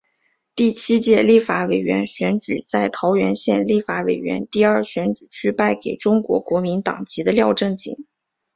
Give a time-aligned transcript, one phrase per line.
[0.55, 8.07] 第七届立法委员选举在桃园县立法委员第二选举区败给中国国民党籍的廖正井。